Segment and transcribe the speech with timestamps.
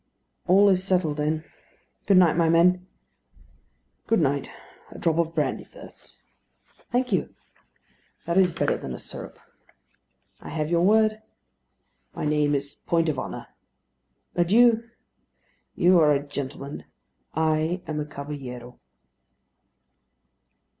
[0.47, 1.43] "All is settled, then.
[2.07, 2.87] Good night, my men."
[4.07, 4.49] "Good night.
[4.89, 6.15] A drop of brandy first?"
[6.91, 7.35] "Thank you."
[8.25, 9.37] "That is better than a syrup."
[10.39, 11.21] "I have your word."
[12.15, 13.45] "My name is Point of Honour."
[14.35, 14.89] "Adieu."
[15.75, 16.85] "You are a gentleman:
[17.35, 18.79] I am a caballero."